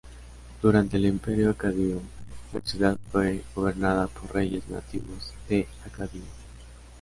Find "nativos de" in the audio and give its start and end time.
4.67-5.67